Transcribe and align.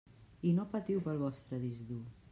I 0.51 0.53
no 0.59 0.65
patiu 0.71 1.05
pel 1.09 1.21
vostre 1.27 1.63
disc 1.67 1.87
dur. 1.93 2.03